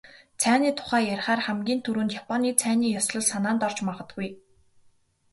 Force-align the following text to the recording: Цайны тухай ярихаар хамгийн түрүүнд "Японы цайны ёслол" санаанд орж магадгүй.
Цайны 0.41 0.69
тухай 0.77 1.03
ярихаар 1.13 1.41
хамгийн 1.47 1.79
түрүүнд 1.85 2.15
"Японы 2.21 2.49
цайны 2.61 2.87
ёслол" 2.99 3.23
санаанд 3.31 3.61
орж 3.67 3.77
магадгүй. 3.87 4.27